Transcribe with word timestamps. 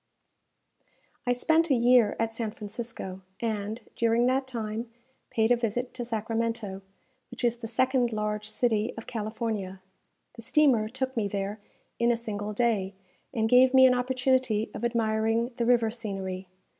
I 1.27 1.33
spent 1.33 1.69
a 1.69 1.75
year 1.75 2.15
at 2.19 2.33
San 2.33 2.49
Francisco, 2.49 3.21
and, 3.39 3.81
during 3.95 4.25
that 4.25 4.47
time, 4.47 4.89
paid 5.29 5.51
a 5.51 5.55
visit 5.55 5.93
to 5.93 6.03
Sacramento, 6.03 6.81
which 7.29 7.43
is 7.43 7.57
the 7.57 7.67
second 7.67 8.11
large 8.11 8.49
city 8.49 8.95
of 8.97 9.05
California. 9.05 9.79
The 10.33 10.41
steamer 10.41 10.89
took 10.89 11.15
me 11.15 11.27
there 11.27 11.59
in 11.99 12.11
a 12.11 12.17
single 12.17 12.51
day, 12.51 12.95
and 13.31 13.47
gave 13.47 13.75
me 13.75 13.85
an 13.85 13.93
opportunity 13.93 14.71
of 14.73 14.83
admiring 14.83 15.49
the 15.57 15.67
river 15.67 15.91
scenery. 15.91 16.47